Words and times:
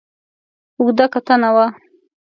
اوږده 0.77 1.05
کتنه 1.13 1.49
وه. 1.55 1.65